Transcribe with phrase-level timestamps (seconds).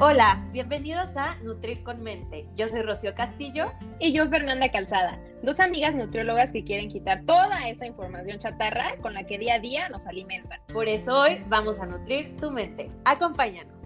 [0.00, 2.48] Hola, bienvenidos a Nutrir con Mente.
[2.56, 3.72] Yo soy Rocío Castillo.
[4.00, 9.14] Y yo Fernanda Calzada, dos amigas nutriólogas que quieren quitar toda esa información chatarra con
[9.14, 10.60] la que día a día nos alimentan.
[10.72, 12.90] Por eso hoy vamos a nutrir tu mente.
[13.04, 13.82] Acompáñanos.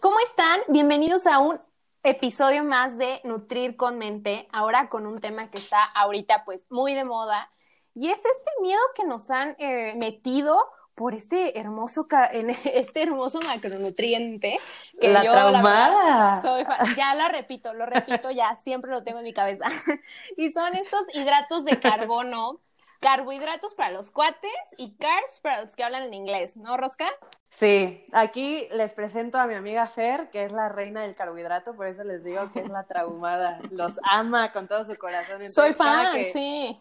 [0.00, 0.60] ¿Cómo están?
[0.68, 1.60] Bienvenidos a un
[2.02, 6.94] episodio más de Nutrir con Mente, ahora con un tema que está ahorita pues muy
[6.94, 7.50] de moda
[7.94, 10.56] y es este miedo que nos han eh, metido
[10.98, 14.58] por este hermoso este hermoso macronutriente
[15.00, 16.42] que la yo traumada.
[16.42, 16.64] soy
[16.96, 19.66] ya la repito, lo repito ya, siempre lo tengo en mi cabeza.
[20.36, 22.58] y son estos hidratos de carbono,
[22.98, 27.06] carbohidratos para los cuates y carbs para los que hablan en inglés, ¿no, Rosca?
[27.48, 31.86] Sí, aquí les presento a mi amiga Fer, que es la reina del carbohidrato, por
[31.86, 33.60] eso les digo que es la traumada.
[33.70, 35.48] Los ama con todo su corazón.
[35.48, 36.76] Soy fan, sí.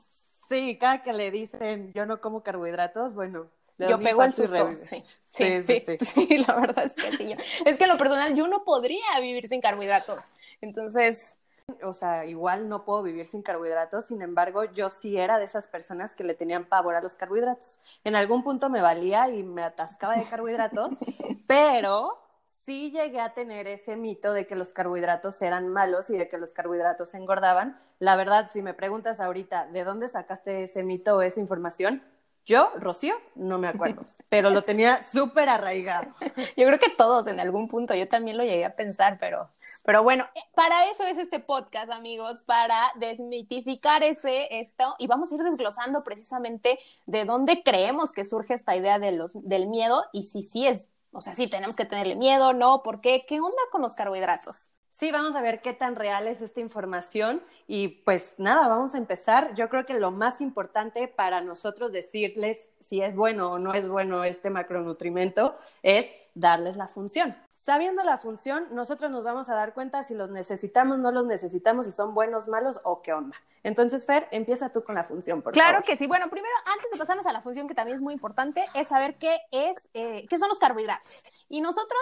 [0.49, 4.69] Sí, cada que le dicen yo no como carbohidratos, bueno, yo pego el susto.
[4.83, 5.03] Sí
[5.37, 7.35] sí sí, sí la verdad es que sí.
[7.65, 10.19] Es que en lo personal yo no podría vivir sin carbohidratos.
[10.61, 11.37] Entonces.
[11.83, 15.67] O sea, igual no puedo vivir sin carbohidratos, sin embargo, yo sí era de esas
[15.67, 17.81] personas que le tenían pavor a los carbohidratos.
[18.05, 20.93] En algún punto me valía y me atascaba de carbohidratos,
[21.45, 22.23] pero
[22.65, 26.37] sí llegué a tener ese mito de que los carbohidratos eran malos y de que
[26.37, 27.77] los carbohidratos engordaban.
[27.99, 32.01] La verdad, si me preguntas ahorita, ¿de dónde sacaste ese mito o esa información?
[32.47, 36.13] Yo, Rocío, no me acuerdo, pero lo tenía súper arraigado.
[36.55, 39.49] Yo creo que todos en algún punto, yo también lo llegué a pensar, pero,
[39.83, 45.29] pero bueno, eh, para eso es este podcast, amigos, para desmitificar ese esto y vamos
[45.29, 50.41] a ir desglosando precisamente de dónde creemos que surge esta idea del miedo y si
[50.41, 53.25] sí es, o sea, si tenemos que tenerle miedo, no, ¿por qué?
[53.27, 54.71] ¿Qué onda con los carbohidratos?
[54.99, 58.97] Sí, vamos a ver qué tan real es esta información y pues nada, vamos a
[58.97, 59.53] empezar.
[59.53, 63.87] Yo creo que lo más importante para nosotros decirles si es bueno o no es
[63.87, 65.53] bueno este macronutrimento
[65.83, 67.35] es darles la función.
[67.67, 71.85] Sabiendo la función, nosotros nos vamos a dar cuenta si los necesitamos, no los necesitamos,
[71.85, 73.35] si son buenos, malos o qué onda.
[73.61, 75.83] Entonces, Fer, empieza tú con la función, por claro favor.
[75.83, 76.07] Claro que sí.
[76.07, 79.15] Bueno, primero, antes de pasarnos a la función, que también es muy importante, es saber
[79.15, 81.25] qué es, eh, qué son los carbohidratos.
[81.49, 82.01] Y nosotros,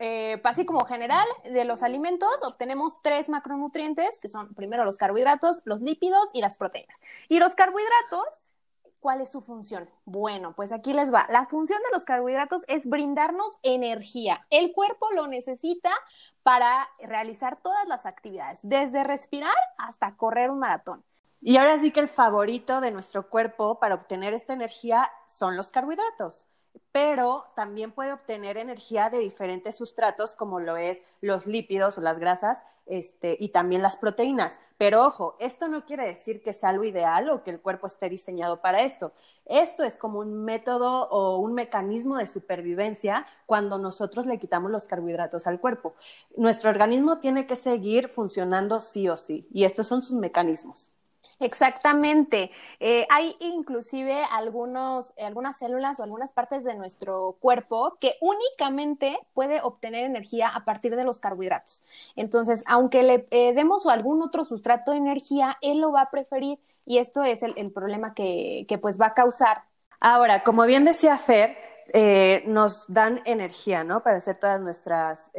[0.00, 5.62] eh, así como general, de los alimentos obtenemos tres macronutrientes, que son primero los carbohidratos,
[5.64, 7.00] los lípidos y las proteínas.
[7.28, 8.42] Y los carbohidratos
[9.06, 9.88] ¿Cuál es su función?
[10.04, 11.28] Bueno, pues aquí les va.
[11.30, 14.44] La función de los carbohidratos es brindarnos energía.
[14.50, 15.92] El cuerpo lo necesita
[16.42, 21.04] para realizar todas las actividades, desde respirar hasta correr un maratón.
[21.40, 25.70] Y ahora sí que el favorito de nuestro cuerpo para obtener esta energía son los
[25.70, 26.48] carbohidratos
[26.96, 32.18] pero también puede obtener energía de diferentes sustratos como lo es los lípidos o las
[32.18, 34.58] grasas este, y también las proteínas.
[34.78, 38.08] Pero ojo, esto no quiere decir que sea lo ideal o que el cuerpo esté
[38.08, 39.12] diseñado para esto.
[39.44, 44.86] Esto es como un método o un mecanismo de supervivencia cuando nosotros le quitamos los
[44.86, 45.96] carbohidratos al cuerpo.
[46.34, 50.88] Nuestro organismo tiene que seguir funcionando sí o sí y estos son sus mecanismos.
[51.40, 52.50] Exactamente.
[52.80, 59.60] Eh, hay inclusive algunos, algunas células o algunas partes de nuestro cuerpo que únicamente puede
[59.60, 61.82] obtener energía a partir de los carbohidratos.
[62.16, 66.58] Entonces, aunque le eh, demos algún otro sustrato de energía, él lo va a preferir
[66.84, 69.62] y esto es el, problema que, que, pues va a causar.
[70.00, 71.56] Ahora, como bien decía Fer,
[71.92, 74.02] eh, nos dan energía, ¿no?
[74.02, 75.30] Para hacer todas nuestras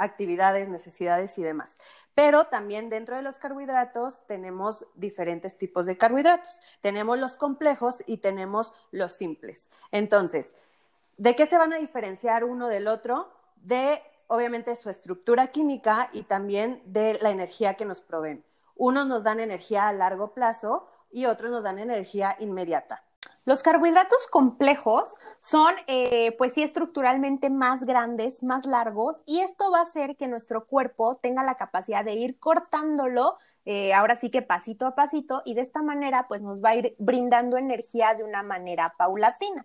[0.00, 1.76] actividades, necesidades y demás.
[2.20, 6.60] Pero también dentro de los carbohidratos tenemos diferentes tipos de carbohidratos.
[6.82, 9.70] Tenemos los complejos y tenemos los simples.
[9.90, 10.52] Entonces,
[11.16, 13.32] ¿de qué se van a diferenciar uno del otro?
[13.56, 18.44] De, obviamente, su estructura química y también de la energía que nos proveen.
[18.76, 23.02] Unos nos dan energía a largo plazo y otros nos dan energía inmediata.
[23.46, 29.78] Los carbohidratos complejos son, eh, pues sí, estructuralmente más grandes, más largos, y esto va
[29.78, 34.42] a hacer que nuestro cuerpo tenga la capacidad de ir cortándolo, eh, ahora sí que
[34.42, 38.24] pasito a pasito, y de esta manera, pues nos va a ir brindando energía de
[38.24, 39.64] una manera paulatina.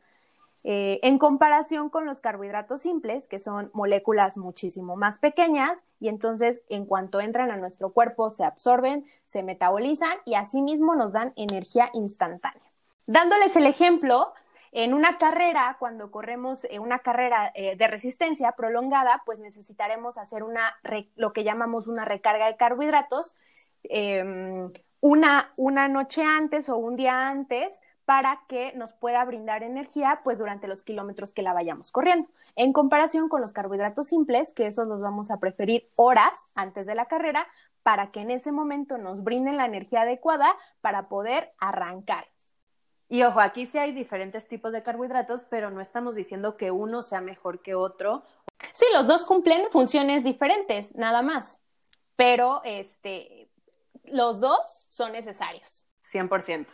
[0.64, 6.62] Eh, en comparación con los carbohidratos simples, que son moléculas muchísimo más pequeñas, y entonces
[6.70, 11.90] en cuanto entran a nuestro cuerpo se absorben, se metabolizan y asimismo nos dan energía
[11.94, 12.75] instantánea.
[13.08, 14.34] Dándoles el ejemplo,
[14.72, 20.44] en una carrera, cuando corremos eh, una carrera eh, de resistencia prolongada, pues necesitaremos hacer
[20.44, 20.76] una,
[21.16, 23.36] lo que llamamos una recarga de carbohidratos
[23.84, 30.22] em, una, una noche antes o un día antes para que nos pueda brindar energía
[30.24, 32.28] pues durante los kilómetros que la vayamos corriendo.
[32.56, 36.96] En comparación con los carbohidratos simples, que esos los vamos a preferir horas antes de
[36.96, 37.48] la carrera
[37.82, 40.48] para que en ese momento nos brinden la energía adecuada
[40.82, 42.26] para poder arrancar.
[43.08, 47.02] Y ojo, aquí sí hay diferentes tipos de carbohidratos, pero no estamos diciendo que uno
[47.02, 48.24] sea mejor que otro.
[48.74, 51.60] Sí, los dos cumplen funciones diferentes, nada más.
[52.16, 53.50] Pero este,
[54.06, 54.60] los dos
[54.90, 55.86] son necesarios.
[56.12, 56.68] 100%.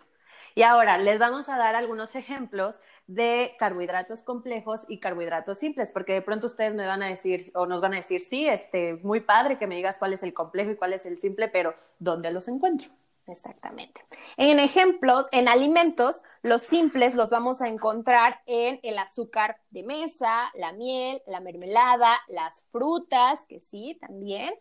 [0.53, 6.13] Y ahora les vamos a dar algunos ejemplos de carbohidratos complejos y carbohidratos simples, porque
[6.13, 9.21] de pronto ustedes me van a decir o nos van a decir, sí, este, muy
[9.21, 12.31] padre que me digas cuál es el complejo y cuál es el simple, pero ¿dónde
[12.31, 12.89] los encuentro?
[13.27, 14.01] Exactamente.
[14.35, 20.49] En ejemplos, en alimentos, los simples los vamos a encontrar en el azúcar de mesa,
[20.55, 24.53] la miel, la mermelada, las frutas, que sí, también,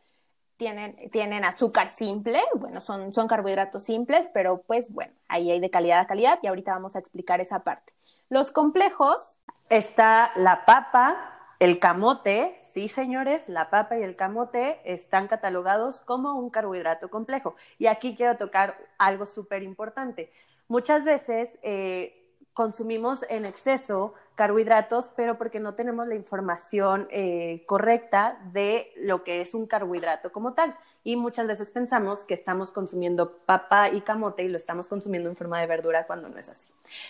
[1.11, 6.01] tienen, azúcar simple, bueno, son, son carbohidratos simples, pero pues bueno, ahí hay de calidad
[6.01, 7.95] a calidad y ahorita vamos a explicar esa parte.
[8.29, 9.39] Los complejos.
[9.71, 11.17] Está la papa,
[11.61, 17.57] el camote, sí señores, la papa y el camote están catalogados como un carbohidrato complejo.
[17.79, 20.33] Y aquí quiero tocar algo súper importante.
[20.69, 22.21] Muchas veces eh,
[22.53, 29.41] consumimos en exceso carbohidratos, pero porque no tenemos la información eh, correcta de lo que
[29.41, 30.75] es un carbohidrato como tal.
[31.03, 35.37] Y muchas veces pensamos que estamos consumiendo papa y camote y lo estamos consumiendo en
[35.37, 36.67] forma de verdura cuando no es así.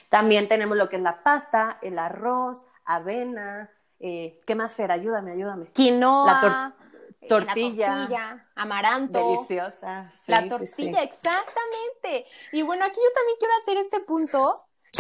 [0.09, 3.71] También tenemos lo que es la pasta, el arroz, avena.
[4.01, 4.91] Eh, ¿Qué más, Fer?
[4.91, 5.67] Ayúdame, ayúdame.
[5.73, 6.27] Quinoa.
[6.27, 6.75] La tortilla.
[7.21, 9.19] La tortilla, amaranto.
[9.19, 10.11] Deliciosa.
[10.27, 12.27] la tortilla, exactamente.
[12.53, 14.43] Y bueno, aquí yo también quiero hacer este punto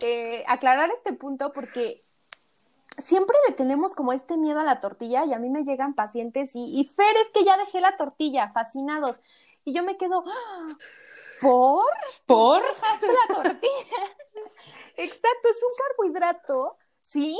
[0.02, 2.00] eh, aclarar este punto porque
[2.96, 6.54] siempre le tenemos como este miedo a la tortilla y a mí me llegan pacientes
[6.54, 9.20] y, y Fer, es que ya dejé la tortilla, fascinados.
[9.64, 10.24] Y yo me quedo.
[11.42, 11.84] ¿por?
[12.26, 12.62] ¿Por?
[12.62, 13.96] dejaste la tortilla?
[14.96, 17.38] Exacto, es un carbohidrato, ¿sí?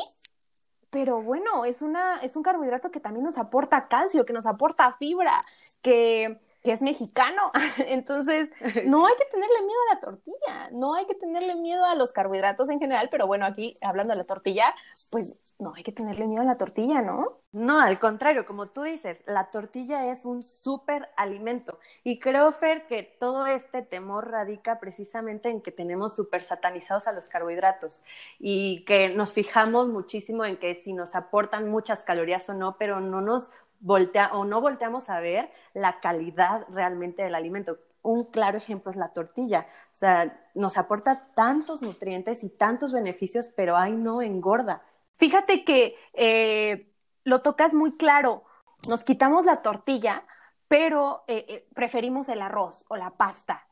[0.91, 4.93] Pero bueno, es, una, es un carbohidrato que también nos aporta calcio, que nos aporta
[4.99, 5.41] fibra,
[5.83, 7.51] que que es mexicano.
[7.87, 8.51] Entonces,
[8.85, 12.13] no hay que tenerle miedo a la tortilla, no hay que tenerle miedo a los
[12.13, 14.75] carbohidratos en general, pero bueno, aquí hablando de la tortilla,
[15.11, 17.41] pues no hay que tenerle miedo a la tortilla, ¿no?
[17.53, 21.81] No, al contrario, como tú dices, la tortilla es un súper alimento.
[22.05, 27.13] Y creo, Fer, que todo este temor radica precisamente en que tenemos súper satanizados a
[27.13, 28.05] los carbohidratos
[28.39, 33.01] y que nos fijamos muchísimo en que si nos aportan muchas calorías o no, pero
[33.01, 33.51] no nos
[33.81, 37.79] voltea o no volteamos a ver la calidad realmente del alimento.
[38.03, 39.67] Un claro ejemplo es la tortilla.
[39.87, 44.83] O sea, nos aporta tantos nutrientes y tantos beneficios, pero ahí no engorda.
[45.17, 46.89] Fíjate que eh,
[47.25, 48.45] lo tocas muy claro.
[48.89, 50.25] Nos quitamos la tortilla,
[50.69, 53.67] pero eh, eh, preferimos el arroz o la pasta.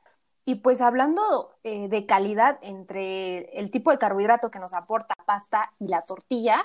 [0.44, 5.88] Y pues hablando de calidad entre el tipo de carbohidrato que nos aporta pasta y
[5.88, 6.64] la tortilla,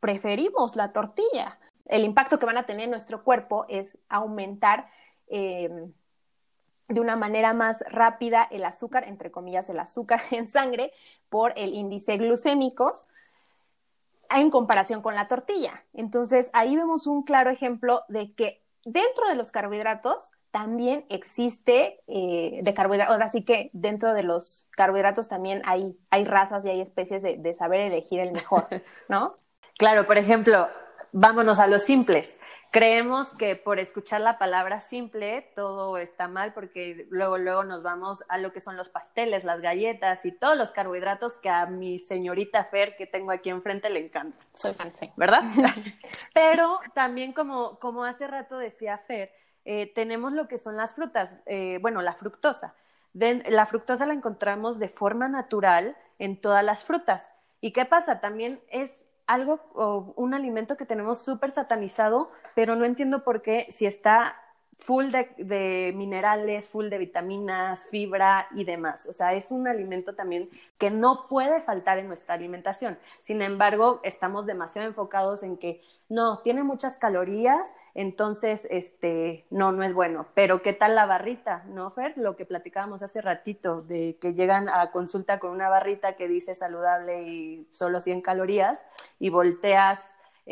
[0.00, 1.58] preferimos la tortilla
[1.90, 4.88] el impacto que van a tener en nuestro cuerpo es aumentar
[5.28, 5.92] em,
[6.88, 10.92] de una manera más rápida el azúcar, entre comillas, el azúcar en sangre
[11.28, 12.94] por el índice glucémico
[14.30, 15.84] en comparación con la tortilla.
[15.92, 22.60] Entonces, ahí vemos un claro ejemplo de que dentro de los carbohidratos también existe eh,
[22.62, 26.80] de carbohidratos, ahora sí que dentro de los carbohidratos también hay, hay razas y hay
[26.80, 28.68] especies de, de saber elegir el mejor,
[29.08, 29.34] ¿no?
[29.78, 30.68] Claro, por ejemplo,
[31.12, 32.38] vámonos a los simples.
[32.72, 38.22] Creemos que por escuchar la palabra simple todo está mal porque luego, luego nos vamos
[38.28, 41.98] a lo que son los pasteles, las galletas y todos los carbohidratos que a mi
[41.98, 44.38] señorita Fer que tengo aquí enfrente le encanta.
[44.54, 45.10] Soy fan, sí.
[45.16, 45.42] ¿Verdad?
[46.32, 49.32] Pero también como, como hace rato decía Fer,
[49.64, 52.74] eh, tenemos lo que son las frutas, eh, bueno, la fructosa.
[53.12, 57.26] la fructosa la encontramos de forma natural en todas las frutas.
[57.60, 58.20] ¿Y qué pasa?
[58.20, 63.68] También es algo o un alimento que tenemos súper satanizado, pero no entiendo por qué
[63.70, 64.39] si está
[64.80, 69.06] full de, minerales, full de vitaminas, fibra y demás.
[69.06, 72.98] O sea, es un alimento también que no puede faltar en nuestra alimentación.
[73.20, 79.82] Sin embargo, estamos demasiado enfocados en que no, tiene muchas calorías, entonces, este, no, no
[79.82, 80.26] es bueno.
[80.34, 81.64] Pero, ¿qué tal la barrita?
[81.66, 82.16] ¿No, Fer?
[82.16, 86.54] Lo que platicábamos hace ratito, de que llegan a consulta con una barrita que dice
[86.54, 88.80] saludable y solo 100 calorías
[89.18, 90.00] y volteas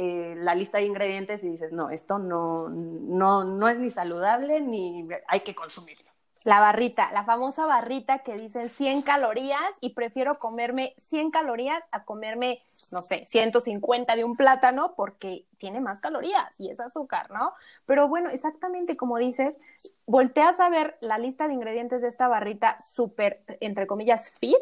[0.00, 4.60] eh, la lista de ingredientes y dices, no, esto no, no, no es ni saludable
[4.60, 6.08] ni hay que consumirlo.
[6.44, 12.04] La barrita, la famosa barrita que dicen 100 calorías y prefiero comerme 100 calorías a
[12.04, 12.62] comerme,
[12.92, 17.52] no sé, 150 de un plátano porque tiene más calorías y es azúcar, ¿no?
[17.84, 19.58] Pero bueno, exactamente como dices,
[20.06, 24.54] volteas a ver la lista de ingredientes de esta barrita súper, entre comillas, fit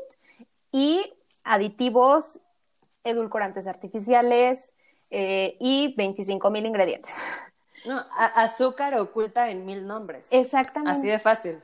[0.72, 1.12] y
[1.44, 2.40] aditivos,
[3.04, 4.72] edulcorantes artificiales,
[5.10, 7.16] eh, y 25 mil ingredientes.
[7.84, 10.32] No, azúcar oculta en mil nombres.
[10.32, 10.98] Exactamente.
[10.98, 11.60] Así de fácil.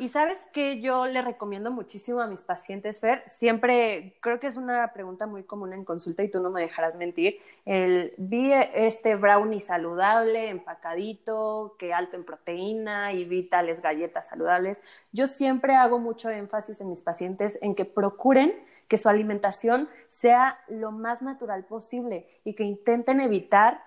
[0.00, 4.56] Y sabes que yo le recomiendo muchísimo a mis pacientes, Fer, siempre creo que es
[4.56, 9.16] una pregunta muy común en consulta y tú no me dejarás mentir, el vi este
[9.16, 14.80] brownie saludable, empacadito, que alto en proteína y vi tales galletas saludables.
[15.10, 18.54] Yo siempre hago mucho énfasis en mis pacientes en que procuren
[18.86, 23.82] que su alimentación sea lo más natural posible y que intenten evitar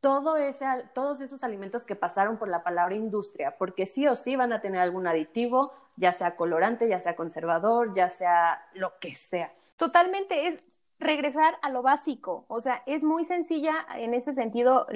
[0.00, 4.36] todo ese, todos esos alimentos que pasaron por la palabra industria, porque sí o sí
[4.36, 9.14] van a tener algún aditivo, ya sea colorante, ya sea conservador, ya sea lo que
[9.14, 9.52] sea.
[9.76, 10.62] Totalmente, es
[10.98, 14.86] regresar a lo básico, o sea, es muy sencilla en ese sentido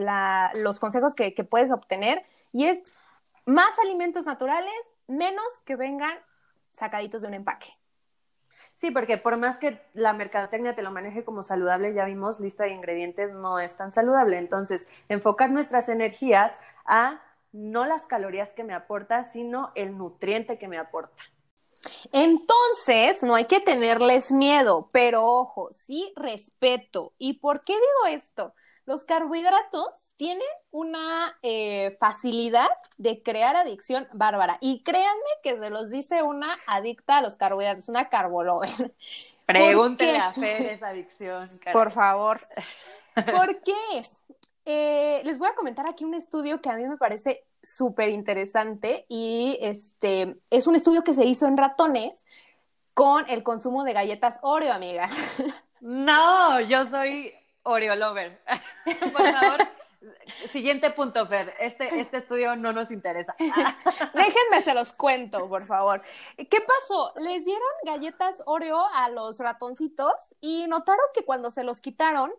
[0.55, 2.83] los consejos que, que puedes obtener y es
[3.45, 4.73] más alimentos naturales,
[5.07, 6.17] menos que vengan
[6.73, 7.69] sacaditos de un empaque.
[8.81, 12.65] Sí, porque por más que la mercadotecnia te lo maneje como saludable, ya vimos, lista
[12.65, 14.39] de ingredientes no es tan saludable.
[14.39, 16.55] Entonces, enfocar nuestras energías
[16.87, 17.21] a
[17.53, 21.23] no las calorías que me aporta, sino el nutriente que me aporta.
[22.11, 27.13] Entonces, no hay que tenerles miedo, pero ojo, sí respeto.
[27.19, 28.55] ¿Y por qué digo esto?
[28.91, 30.43] Los carbohidratos tienen
[30.73, 32.67] una eh, facilidad
[32.99, 34.59] de crear adicción bárbara.
[34.61, 38.93] Y créanme que se los dice una adicta a los carbohidratos, una carbolover.
[39.47, 41.49] Pregúntele a Fer esa adicción.
[41.73, 42.41] Por favor.
[43.31, 44.03] ¿Por qué?
[44.65, 49.07] Eh, les voy a comentar aquí un estudio que a mí me parece súper interesante
[49.09, 52.25] y este es un estudio que se hizo en ratones
[52.95, 55.09] con el consumo de galletas Oreo, amiga.
[55.81, 57.33] No, yo soy
[57.71, 58.41] Oreo Lover.
[59.13, 59.69] Por favor,
[60.53, 61.53] siguiente punto, Fer.
[61.61, 63.35] Este, este estudio no nos interesa.
[63.39, 66.03] Déjenme se los cuento, por favor.
[66.37, 67.13] ¿Qué pasó?
[67.17, 72.33] Les dieron galletas Oreo a los ratoncitos y notaron que cuando se los quitaron,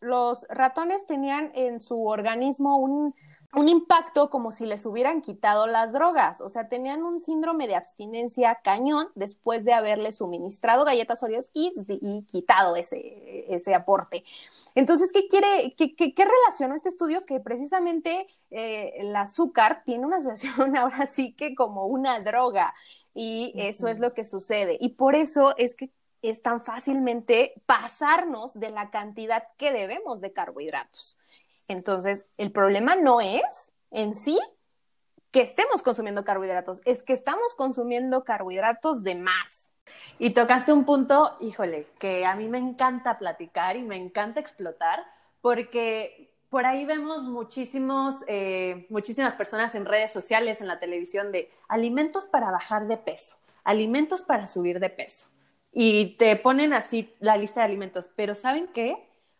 [0.00, 3.14] los ratones tenían en su organismo un,
[3.54, 7.76] un impacto como si les hubieran quitado las drogas, o sea, tenían un síndrome de
[7.76, 11.72] abstinencia cañón después de haberles suministrado galletas Oreos y,
[12.26, 14.24] quitado ese, ese aporte.
[14.76, 17.24] Entonces, ¿qué quiere, qué, qué, qué relacionó este estudio?
[17.24, 22.74] Que precisamente eh, el azúcar tiene una asociación ahora sí que como una droga
[23.14, 24.76] y eso es lo que sucede.
[24.78, 25.90] Y por eso es que
[26.20, 31.16] es tan fácilmente pasarnos de la cantidad que debemos de carbohidratos.
[31.68, 34.38] Entonces, el problema no es en sí
[35.30, 39.72] que estemos consumiendo carbohidratos, es que estamos consumiendo carbohidratos de más.
[40.18, 45.04] Y tocaste un punto, híjole, que a mí me encanta platicar y me encanta explotar,
[45.40, 51.50] porque por ahí vemos muchísimos, eh, muchísimas personas en redes sociales, en la televisión, de
[51.68, 55.28] alimentos para bajar de peso, alimentos para subir de peso.
[55.72, 58.96] Y te ponen así la lista de alimentos, pero ¿saben qué?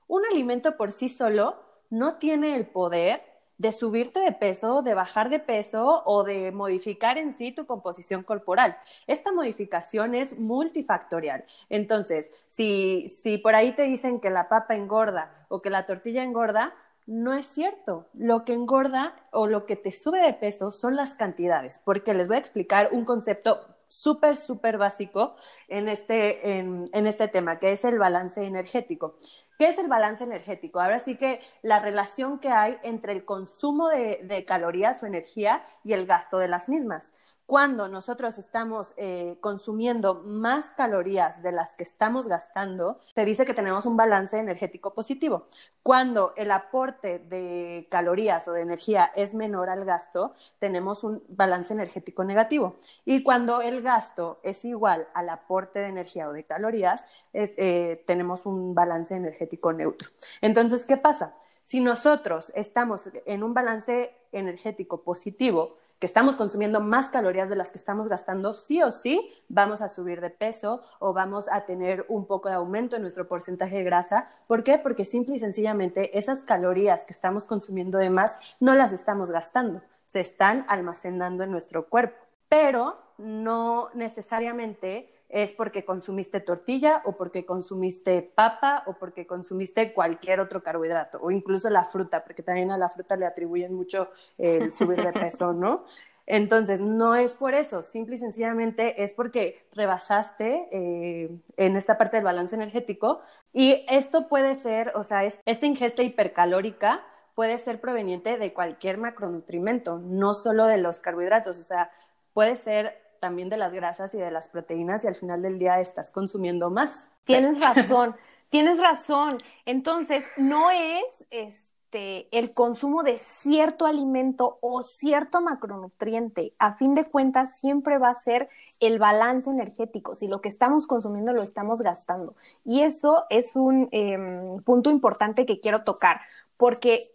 [0.09, 3.23] Un alimento por sí solo no tiene el poder
[3.59, 8.23] de subirte de peso, de bajar de peso o de modificar en sí tu composición
[8.23, 8.77] corporal.
[9.07, 11.45] Esta modificación es multifactorial.
[11.69, 16.23] Entonces, si, si por ahí te dicen que la papa engorda o que la tortilla
[16.23, 16.75] engorda,
[17.07, 18.07] no es cierto.
[18.15, 22.29] Lo que engorda o lo que te sube de peso son las cantidades, porque les
[22.29, 25.37] voy a explicar un concepto súper, súper básico
[25.69, 29.15] en este, en, en este tema, que es el balance energético.
[29.59, 30.81] ¿Qué es el balance energético?
[30.81, 35.65] Ahora sí que la relación que hay entre el consumo de, de calorías o energía
[35.83, 37.13] y el gasto de las mismas
[37.47, 43.55] cuando nosotros estamos eh, consumiendo más calorías de las que estamos gastando, se dice que
[43.55, 45.47] tenemos un balance energético positivo.
[45.85, 51.73] Cuando el aporte de calorías o de energía es menor al gasto, tenemos un balance
[51.73, 52.75] energético negativo.
[53.05, 58.45] Y cuando el gasto es igual al aporte de energía o de calorías, eh, tenemos
[58.45, 60.09] un balance energético neutro.
[60.41, 61.37] Entonces, ¿qué pasa?
[61.63, 67.71] Si nosotros estamos en un balance energético positivo, que estamos consumiendo más calorías de las
[67.71, 72.05] que estamos gastando, sí o sí vamos a subir de peso o vamos a tener
[72.09, 74.29] un poco de aumento en nuestro porcentaje de grasa.
[74.47, 74.79] ¿Por qué?
[74.79, 79.83] Porque simple y sencillamente esas calorías que estamos consumiendo de más no las estamos gastando,
[80.07, 82.17] se están almacenando en nuestro cuerpo.
[82.49, 90.41] Pero no necesariamente es porque consumiste tortilla o porque consumiste papa o porque consumiste cualquier
[90.41, 94.73] otro carbohidrato o incluso la fruta, porque también a la fruta le atribuyen mucho el
[94.73, 95.85] subir de peso, ¿no?
[96.27, 102.17] Entonces, no es por eso, simple y sencillamente es porque rebasaste eh, en esta parte
[102.17, 103.21] del balance energético
[103.53, 107.05] y esto puede ser, o sea, esta ingesta hipercalórica
[107.37, 111.91] puede ser proveniente de cualquier macronutrimento, no solo de los carbohidratos, o sea,
[112.33, 115.81] puede ser también de las grasas y de las proteínas y al final del día
[115.81, 117.11] estás consumiendo más.
[117.25, 118.15] Tienes razón,
[118.51, 119.43] tienes razón.
[119.65, 127.05] Entonces, no es este el consumo de cierto alimento o cierto macronutriente, a fin de
[127.05, 131.83] cuentas, siempre va a ser el balance energético, si lo que estamos consumiendo lo estamos
[131.83, 132.37] gastando.
[132.65, 136.21] Y eso es un em, punto importante que quiero tocar,
[136.57, 137.11] porque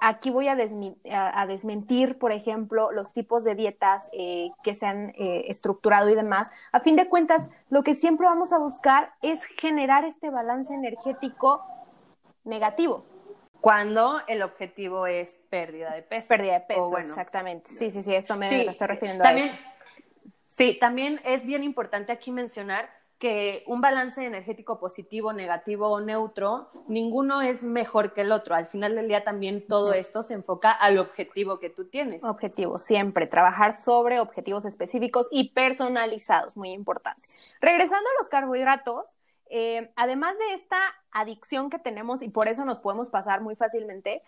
[0.00, 5.44] aquí voy a, desmentir, por ejemplo, los tipos de dietas eh, que se han eh,
[5.48, 6.48] estructurado y demás.
[6.72, 11.64] A fin de cuentas, lo que siempre vamos a buscar es generar este balance energético
[12.44, 13.04] negativo.
[13.60, 16.28] Cuando el objetivo es pérdida de peso.
[16.28, 17.70] Pérdida de peso, exactamente.
[17.70, 19.52] Sí, sí, sí, esto me estoy refiriendo a eso.
[20.46, 22.88] Sí, también es bien importante aquí mencionar
[23.18, 28.54] que un balance energético positivo, negativo o neutro, ninguno es mejor que el otro.
[28.54, 32.22] Al final del día también todo esto se enfoca al objetivo que tú tienes.
[32.22, 37.28] Objetivo, siempre, trabajar sobre objetivos específicos y personalizados, muy importante.
[37.60, 39.18] Regresando a los carbohidratos,
[39.50, 40.78] eh, además de esta
[41.10, 44.22] adicción que tenemos y por eso nos podemos pasar muy fácilmente,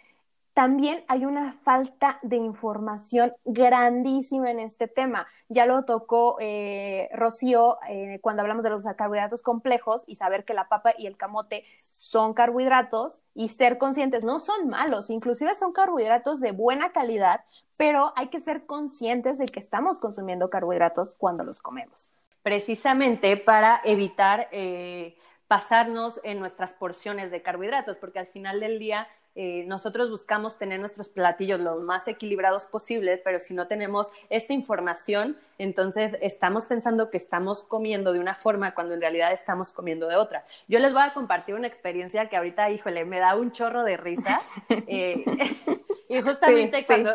[0.55, 5.27] también hay una falta de información grandísima en este tema.
[5.49, 10.55] Ya lo tocó eh, Rocío eh, cuando hablamos de los carbohidratos complejos y saber que
[10.55, 15.73] la papa y el camote son carbohidratos y ser conscientes, no son malos, inclusive son
[15.73, 17.45] carbohidratos de buena calidad,
[17.77, 22.11] pero hay que ser conscientes de que estamos consumiendo carbohidratos cuando los comemos.
[22.43, 25.17] Precisamente para evitar eh,
[25.47, 30.81] pasarnos en nuestras porciones de carbohidratos, porque al final del día eh, nosotros buscamos tener
[30.81, 37.11] nuestros platillos lo más equilibrados posibles, pero si no tenemos esta información, entonces estamos pensando
[37.11, 40.45] que estamos comiendo de una forma cuando en realidad estamos comiendo de otra.
[40.67, 43.97] Yo les voy a compartir una experiencia que ahorita, híjole, me da un chorro de
[43.97, 44.41] risa.
[44.93, 45.25] Eh,
[46.09, 47.15] y justamente cuando,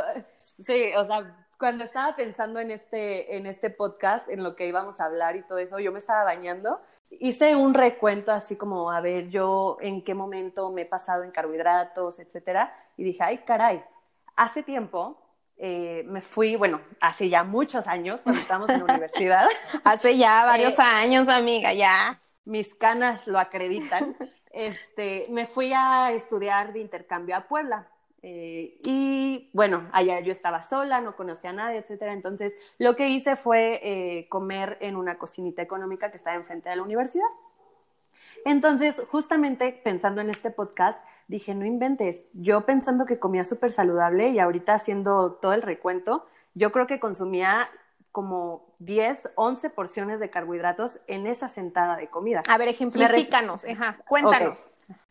[0.59, 4.99] sí, o sea, cuando estaba pensando en este, en este podcast, en lo que íbamos
[4.99, 6.79] a hablar y todo eso, yo me estaba bañando
[7.11, 11.31] hice un recuento así como, a ver, yo en qué momento me he pasado en
[11.31, 13.83] carbohidratos, etcétera, y dije, ay, caray,
[14.35, 15.17] hace tiempo
[15.57, 19.47] eh, me fui, bueno, hace ya muchos años, cuando estábamos en la universidad.
[19.83, 22.19] hace ya varios eh, años, amiga, ya.
[22.43, 24.15] Mis canas lo acreditan.
[24.55, 27.89] Este, me fui a estudiar de intercambio a Puebla.
[28.27, 32.11] Eh, y bueno, allá yo estaba sola, no conocía a nadie, etcétera.
[32.11, 36.75] Entonces, lo que hice fue eh, comer en una cocinita económica que estaba enfrente de
[36.75, 37.27] la universidad.
[38.43, 44.29] Entonces, justamente pensando en este podcast, dije, no inventes, yo pensando que comía súper saludable
[44.29, 47.69] y ahorita haciendo todo el recuento, yo creo que consumía
[48.11, 52.41] como 10, 11 porciones de carbohidratos en esa sentada de comida.
[52.49, 54.57] A ver, ejemplifícanos, Ajá, cuéntanos.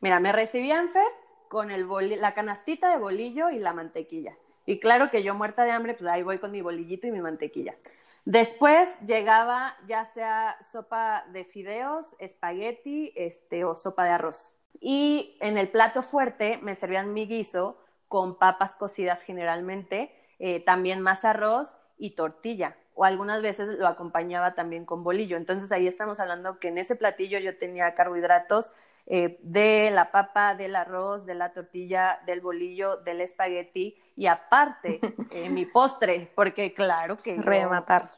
[0.01, 1.07] Mira, me recibían, Fer,
[1.55, 1.87] con el
[2.21, 4.37] la canastita de bolillo y la mantequilla.
[4.67, 7.21] Y claro que yo muerta de hambre, pues ahí voy con mi bolillito y mi
[7.21, 7.77] mantequilla.
[8.25, 14.53] Después llegaba ya sea sopa de fideos, espagueti este, o sopa de arroz.
[14.81, 21.03] Y en el plato fuerte me servían mi guiso con papas cocidas generalmente, eh, también
[21.03, 22.77] más arroz y tortilla.
[22.97, 25.37] O algunas veces lo acompañaba también con bolillo.
[25.37, 28.73] Entonces ahí estamos hablando que en ese platillo yo tenía carbohidratos
[29.07, 34.99] eh, de la papa, del arroz, de la tortilla, del bolillo, del espagueti y aparte
[35.33, 37.37] eh, mi postre, porque claro que...
[37.37, 38.11] Rematar.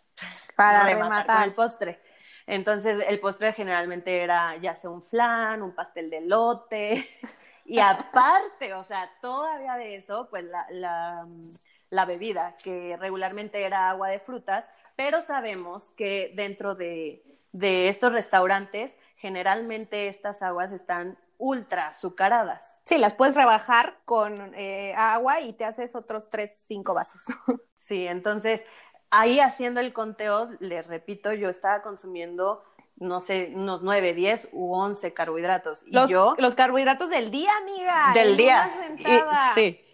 [0.54, 2.00] Para rematar, el postre.
[2.46, 7.08] Entonces el postre generalmente era ya sea un flan, un pastel de lote
[7.64, 11.26] y aparte, o sea, todavía de eso, pues la, la,
[11.90, 18.12] la bebida, que regularmente era agua de frutas, pero sabemos que dentro de, de estos
[18.12, 22.78] restaurantes generalmente estas aguas están ultra azucaradas.
[22.84, 27.22] Sí, las puedes rebajar con eh, agua y te haces otros tres, cinco vasos.
[27.74, 28.64] sí, entonces
[29.10, 32.62] ahí haciendo el conteo, les repito, yo estaba consumiendo
[32.98, 35.84] no sé, unos nueve, diez u once carbohidratos.
[35.86, 38.12] Y los, yo, los carbohidratos del día, amiga.
[38.14, 38.70] Del día.
[39.54, 39.84] sí.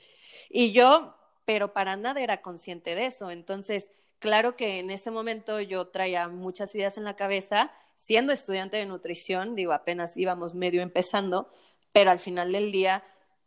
[0.48, 3.30] Y yo, pero para nada era consciente de eso.
[3.30, 8.76] Entonces, claro que en ese momento yo traía muchas ideas en la cabeza siendo estudiante
[8.76, 11.50] de nutrición, digo, apenas íbamos medio empezando,
[11.92, 13.04] pero al final del día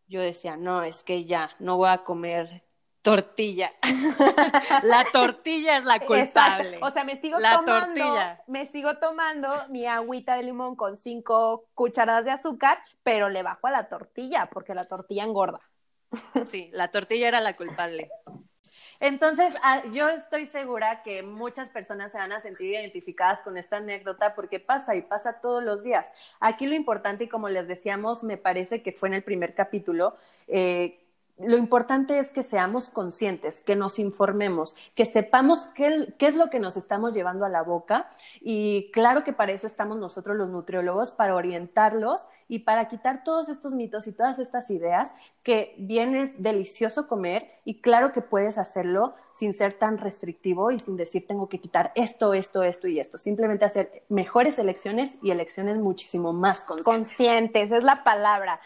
[0.07, 2.63] yo decía, no, es que ya, no voy a comer
[3.05, 3.71] tortilla.
[4.83, 6.79] la tortilla es la culpable.
[6.81, 8.15] O sea, me sigo tomando,
[8.47, 13.67] me sigo tomando mi agüita de limón con cinco cucharadas de azúcar, pero le bajo
[13.67, 15.59] a la tortilla porque la tortilla engorda.
[16.47, 18.09] sí, la tortilla era la culpable.
[18.99, 23.77] Entonces, ah, yo estoy segura que muchas personas se van a sentir identificadas con esta
[23.77, 26.07] anécdota porque pasa y pasa todos los días.
[26.39, 30.15] Aquí lo importante, y como les decíamos, me parece que fue en el primer capítulo,
[30.47, 31.04] eh,
[31.37, 36.59] lo importante es que seamos conscientes, que nos informemos, que sepamos qué, es lo que
[36.59, 41.11] nos estamos llevando a la boca y claro que para eso estamos nosotros los nutriólogos,
[41.11, 46.41] para orientarlos y para quitar todos estos mitos y todas estas ideas que bien es
[46.41, 51.49] delicioso comer y claro que puedes hacerlo sin ser tan restrictivo y sin decir tengo
[51.49, 53.17] que quitar esto, esto, esto y esto.
[53.17, 57.09] Simplemente hacer mejores elecciones y elecciones muchísimo más conscientes.
[57.09, 58.61] Conscientes, es la palabra.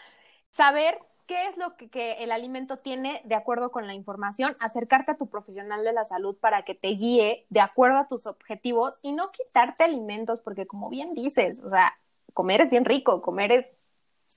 [0.50, 0.98] Saber
[1.30, 5.28] qué es lo que, el alimento tiene de acuerdo con la información, acercarte a tu
[5.28, 9.28] profesional de la salud para que te guíe de acuerdo a tus objetivos y no
[9.30, 11.96] quitarte alimentos, porque como bien dices, o sea,
[12.34, 13.66] comer es bien rico, comer es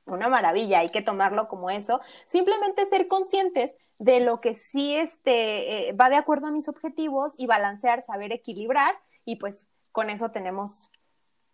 [0.05, 5.89] una maravilla, hay que tomarlo como eso, simplemente ser conscientes de lo que sí este,
[5.89, 8.93] eh, va de acuerdo a mis objetivos y balancear, saber equilibrar
[9.25, 10.91] y pues con eso tenemos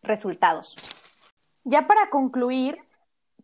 [0.02, 0.75] resultados.
[1.63, 2.75] Ya para concluir,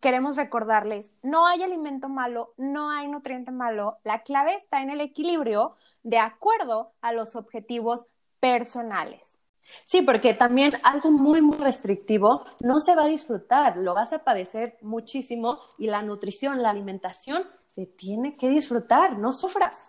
[0.05, 5.01] queremos recordarles, no hay alimento malo, no hay nutriente malo, la clave está en el
[5.01, 8.05] equilibrio de acuerdo a los objetivos
[8.39, 9.39] personales.
[9.87, 14.23] Sí, porque también algo muy, muy restrictivo no se va a disfrutar, lo vas a
[14.23, 19.81] padecer muchísimo y la nutrición, la alimentación se tiene que disfrutar, no sufras.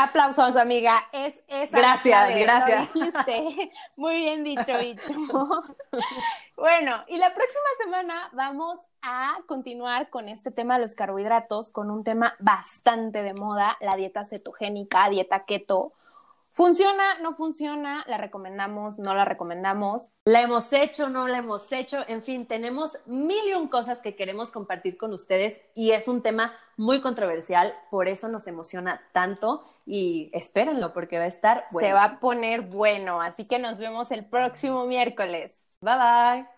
[0.00, 0.94] Aplausos, amiga.
[1.12, 1.76] Es esa.
[1.76, 2.88] Gracias, gracias.
[3.96, 5.14] Muy bien dicho, bicho.
[6.56, 11.90] bueno, y la próxima semana vamos a continuar con este tema de los carbohidratos, con
[11.90, 15.92] un tema bastante de moda, la dieta cetogénica, dieta keto.
[16.58, 17.20] ¿Funciona?
[17.22, 18.02] ¿No funciona?
[18.08, 18.98] ¿La recomendamos?
[18.98, 20.10] ¿No la recomendamos?
[20.24, 21.08] ¿La hemos hecho?
[21.08, 21.98] ¿No la hemos hecho?
[22.08, 26.20] En fin, tenemos mil y un cosas que queremos compartir con ustedes y es un
[26.20, 31.86] tema muy controversial, por eso nos emociona tanto y espérenlo porque va a estar bueno.
[31.86, 35.54] Se va a poner bueno, así que nos vemos el próximo miércoles.
[35.80, 36.57] Bye bye.